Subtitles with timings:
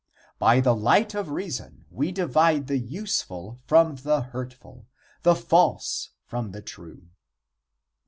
[0.39, 4.87] By the light of reason we divide the useful from the hurtful,
[5.21, 7.09] the false from the true.